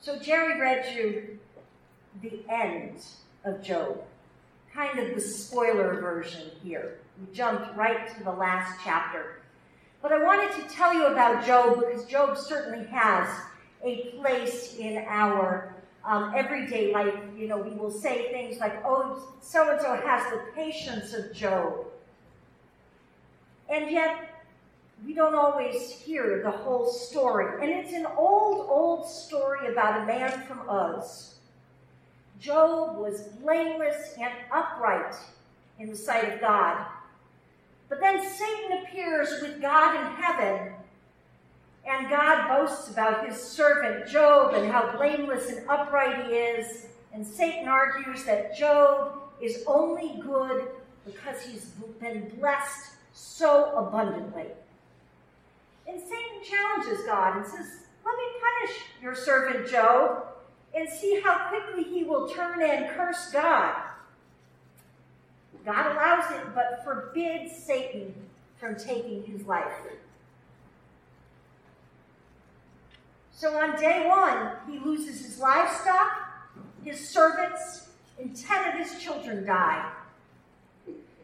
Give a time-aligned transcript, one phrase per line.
[0.00, 1.38] So Jerry read you
[2.22, 3.04] the end
[3.44, 4.00] of Job,
[4.72, 6.98] kind of the spoiler version here.
[7.20, 9.42] We jumped right to the last chapter.
[10.00, 13.28] But I wanted to tell you about Job because Job certainly has
[13.82, 15.74] a place in our
[16.04, 17.14] um, everyday life.
[17.36, 21.32] You know, we will say things like, oh, so and so has the patience of
[21.32, 21.86] Job.
[23.68, 24.37] And yet,
[25.04, 27.62] we don't always hear the whole story.
[27.62, 31.36] And it's an old, old story about a man from Uz.
[32.40, 35.14] Job was blameless and upright
[35.78, 36.86] in the sight of God.
[37.88, 40.74] But then Satan appears with God in heaven,
[41.86, 46.86] and God boasts about his servant Job and how blameless and upright he is.
[47.14, 50.68] And Satan argues that Job is only good
[51.06, 54.46] because he's been blessed so abundantly.
[55.88, 60.26] And Satan challenges God and says, Let me punish your servant Job
[60.74, 63.74] and see how quickly he will turn and curse God.
[65.64, 68.14] God allows it, but forbids Satan
[68.58, 69.72] from taking his life.
[73.32, 76.10] So on day one, he loses his livestock,
[76.82, 79.92] his servants, and ten of his children die.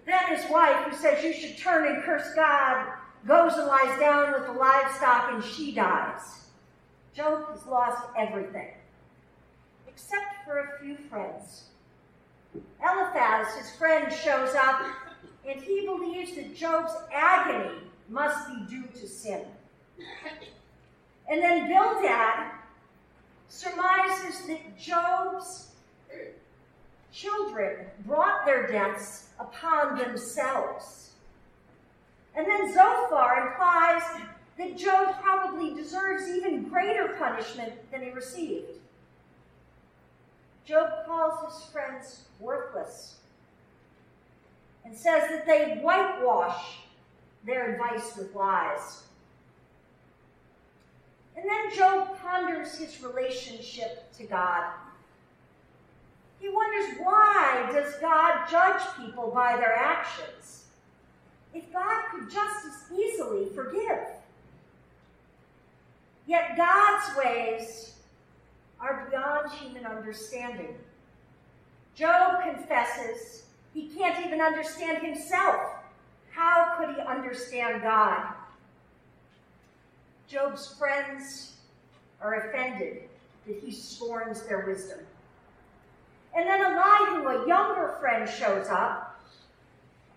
[0.06, 2.86] Then his wife, who says you should turn and curse God,
[3.26, 6.46] goes and lies down with the livestock and she dies.
[7.14, 8.74] Job has lost everything,
[9.86, 11.64] except for a few friends.
[12.82, 14.82] Eliphaz, his friend, shows up
[15.48, 19.42] and he believes that Job's agony must be due to sin.
[21.30, 22.50] And then Bildad
[23.48, 25.68] surmises that Job's
[27.12, 31.12] children brought their deaths upon themselves.
[32.36, 34.02] And then Zophar implies
[34.58, 38.78] that Job probably deserves even greater punishment than he received.
[40.64, 43.16] Job calls his friends worthless
[44.84, 46.78] and says that they whitewash
[47.44, 49.02] their advice with lies.
[51.36, 54.70] And then Job ponders his relationship to God.
[56.40, 60.63] He wonders why does God judge people by their actions?
[61.54, 63.98] If God could just as easily forgive.
[66.26, 67.94] Yet God's ways
[68.80, 70.74] are beyond human understanding.
[71.94, 75.60] Job confesses he can't even understand himself.
[76.30, 78.34] How could he understand God?
[80.26, 81.52] Job's friends
[82.20, 83.02] are offended
[83.46, 84.98] that he scorns their wisdom.
[86.34, 89.13] And then Elihu, a younger friend, shows up,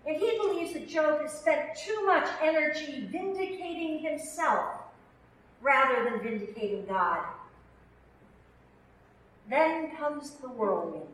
[0.08, 4.80] and he believes that Job has spent too much energy vindicating himself
[5.60, 7.24] rather than vindicating God.
[9.50, 11.04] Then comes the whirlwind.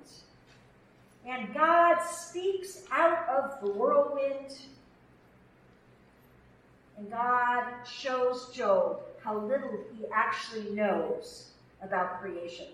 [1.27, 4.59] And God speaks out of the whirlwind
[6.97, 11.51] and God shows Job how little he actually knows
[11.83, 12.67] about creation.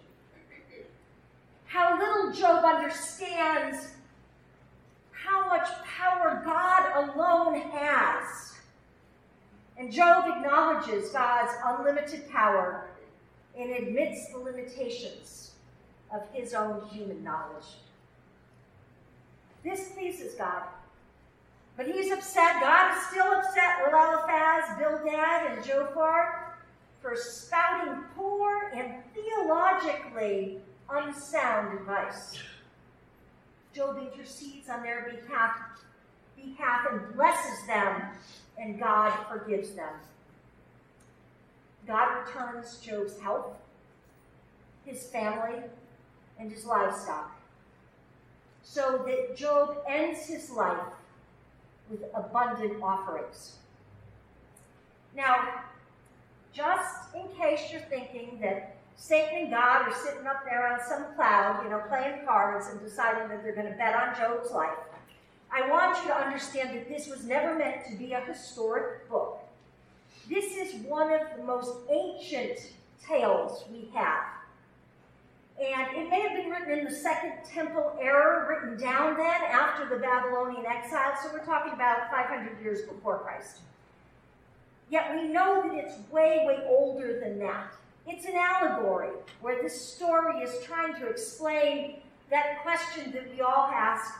[1.65, 3.95] How little Job understands
[5.31, 8.55] how much power God alone has.
[9.79, 12.89] And Job acknowledges God's unlimited power
[13.57, 15.53] and admits the limitations
[16.13, 17.65] of his own human knowledge.
[19.63, 20.65] This pleases God.
[21.77, 22.61] But he's upset.
[22.61, 26.57] God is still upset with Eliphaz, Bildad, and Zophar
[27.01, 30.59] for spouting poor and theologically
[30.91, 32.39] unsound advice.
[33.75, 35.57] Job intercedes on their behalf,
[36.37, 38.03] behalf and blesses them,
[38.59, 39.95] and God forgives them.
[41.87, 43.57] God returns Job's health,
[44.85, 45.63] his family,
[46.39, 47.39] and his livestock,
[48.63, 50.93] so that Job ends his life
[51.91, 53.57] with abundant offerings.
[55.15, 55.63] Now,
[56.53, 61.15] just in case you're thinking that Satan and God are sitting up there on some
[61.15, 64.79] cloud, you know, playing cards and deciding that they're going to bet on Job's life,
[65.53, 69.41] I want you to understand that this was never meant to be a historic book.
[70.29, 72.59] This is one of the most ancient
[73.05, 74.25] tales we have.
[75.61, 79.89] And it may have been written in the Second Temple era, written down then after
[79.89, 81.13] the Babylonian exile.
[81.23, 83.59] So we're talking about 500 years before Christ.
[84.89, 87.75] Yet we know that it's way, way older than that.
[88.07, 89.11] It's an allegory
[89.41, 91.97] where this story is trying to explain
[92.31, 94.15] that question that we all ask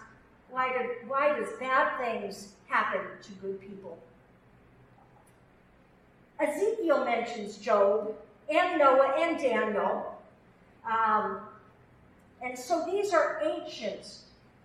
[0.51, 3.99] why, do, why does bad things happen to good people?
[6.41, 8.15] Ezekiel mentions Job
[8.49, 10.19] and Noah and Daniel
[10.85, 11.41] Um,
[12.43, 14.17] and so these are ancient,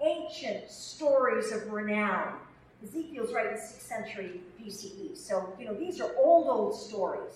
[0.01, 2.37] ancient stories of renown.
[2.83, 5.17] Ezekiel's right in the 6th century BCE.
[5.17, 7.33] So, you know, these are old, old stories.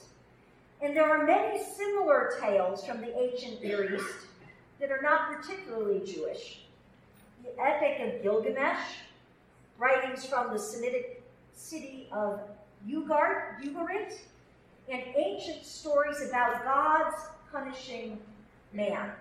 [0.81, 4.27] And there are many similar tales from the ancient Near East
[4.79, 6.61] that are not particularly Jewish.
[7.43, 8.79] The Epic of Gilgamesh,
[9.77, 11.23] writings from the Semitic
[11.53, 12.39] city of
[12.87, 14.13] Ugarit, Ugarit
[14.89, 17.15] and ancient stories about gods
[17.51, 18.17] punishing
[18.73, 19.11] man.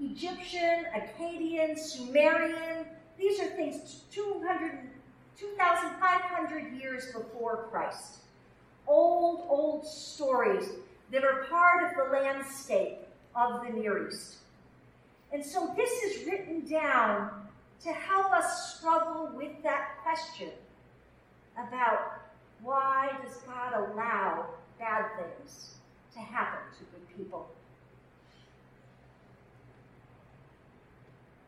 [0.00, 2.86] Egyptian, Akkadian, Sumerian,
[3.16, 4.78] these are things 200,
[5.38, 8.18] 2,500 years before Christ.
[8.86, 10.68] Old, old stories
[11.10, 12.98] that are part of the landscape
[13.34, 14.36] of the Near East.
[15.32, 17.30] And so this is written down
[17.82, 20.50] to help us struggle with that question
[21.54, 22.20] about
[22.62, 24.46] why does God allow
[24.78, 25.74] bad things
[26.14, 27.48] to happen to good people?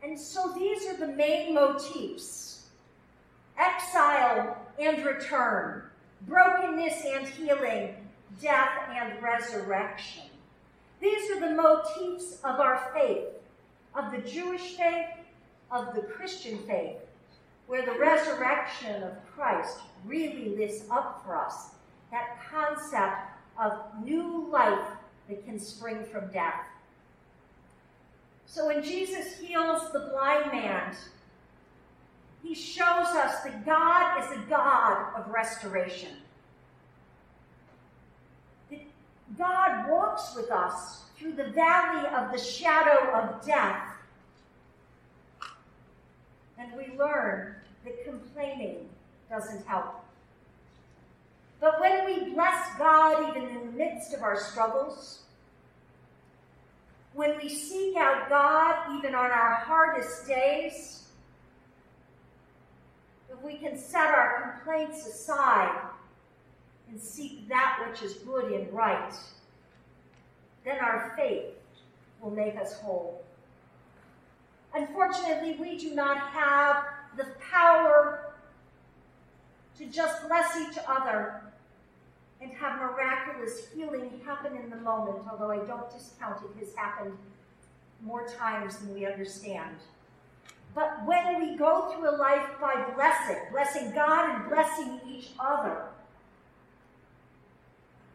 [0.03, 2.67] And so these are the main motifs
[3.57, 5.83] exile and return,
[6.21, 7.95] brokenness and healing,
[8.41, 10.23] death and resurrection.
[10.99, 13.27] These are the motifs of our faith,
[13.95, 15.09] of the Jewish faith,
[15.71, 16.97] of the Christian faith,
[17.67, 21.71] where the resurrection of Christ really lifts up for us
[22.11, 23.17] that concept
[23.59, 23.73] of
[24.03, 24.87] new life
[25.27, 26.65] that can spring from death.
[28.45, 30.95] So when Jesus heals the blind man,
[32.43, 36.11] he shows us that God is a God of restoration.
[38.69, 38.81] That
[39.37, 43.83] God walks with us through the valley of the shadow of death.
[46.57, 48.87] And we learn that complaining
[49.29, 50.03] doesn't help.
[51.59, 55.23] But when we bless God even in the midst of our struggles,
[57.13, 61.06] when we seek out God even on our hardest days,
[63.37, 65.79] if we can set our complaints aside
[66.89, 69.13] and seek that which is good and right,
[70.63, 71.53] then our faith
[72.21, 73.23] will make us whole.
[74.73, 76.83] Unfortunately, we do not have
[77.15, 78.33] the power
[79.77, 81.41] to just bless each other
[82.41, 87.17] and have miraculous healing happen in the moment, although I don't discount it has happened
[88.03, 89.77] more times than we understand.
[90.77, 95.85] But when we go through a life by blessing, blessing God and blessing each other,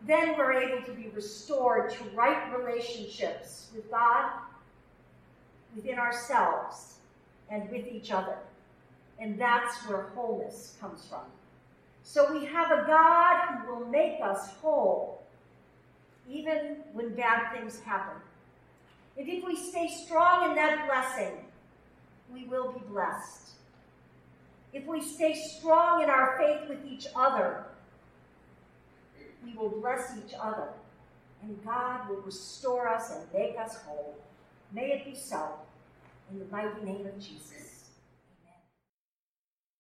[0.07, 4.31] then we're able to be restored to right relationships with God,
[5.75, 6.99] within ourselves,
[7.51, 8.37] and with each other.
[9.19, 11.25] And that's where wholeness comes from.
[12.05, 15.21] So we have a God who will make us whole,
[16.31, 18.23] even when bad things happen.
[19.19, 21.42] And if we stay strong in that blessing,
[22.33, 23.51] we will be blessed.
[24.73, 27.65] If we stay strong in our faith with each other,
[29.45, 30.69] we will bless each other.
[31.43, 34.17] And God will restore us and make us whole.
[34.73, 35.51] May it be so.
[36.31, 37.62] In the mighty name of Jesus.